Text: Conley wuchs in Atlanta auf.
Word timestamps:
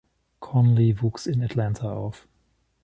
Conley 0.39 0.99
wuchs 1.03 1.27
in 1.27 1.43
Atlanta 1.43 1.93
auf. 1.93 2.27